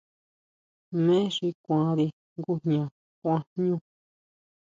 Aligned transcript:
¿Jmé 0.93 1.17
xi 1.35 1.47
kuanri 1.63 2.05
ngujña 2.37 2.83
kuan 3.21 3.41
jñú? 3.53 3.75